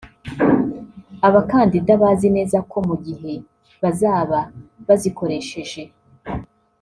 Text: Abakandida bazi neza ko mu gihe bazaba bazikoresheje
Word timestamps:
Abakandida 1.27 1.91
bazi 2.01 2.27
neza 2.37 2.57
ko 2.71 2.77
mu 2.87 2.95
gihe 3.05 3.33
bazaba 3.81 4.39
bazikoresheje 4.87 5.81